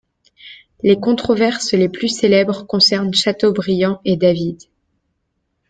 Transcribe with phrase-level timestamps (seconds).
[0.81, 4.59] Les controverses les plus célèbres concernent Chateaubriand et David.